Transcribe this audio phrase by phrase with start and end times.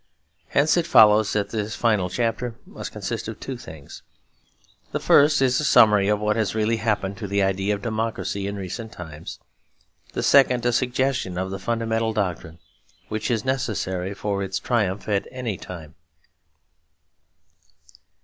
[0.47, 4.01] Hence it follows that this final chapter must consist of two things.
[4.93, 8.47] The first is a summary of what has really happened to the idea of democracy
[8.47, 9.37] in recent times;
[10.13, 12.57] the second a suggestion of the fundamental doctrine
[13.09, 15.93] which is necessary for its triumph at any time.